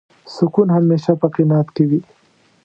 سکون 0.33 0.67
همېشه 0.77 1.13
په 1.21 1.27
قناعت 1.35 1.67
کې 1.75 1.83
وي. 1.89 2.01